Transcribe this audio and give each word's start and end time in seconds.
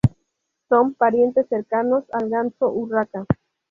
Son 0.67 0.93
parientes 0.95 1.47
cercanos 1.47 2.05
al 2.11 2.27
ganso 2.27 2.71
urraca. 2.71 3.23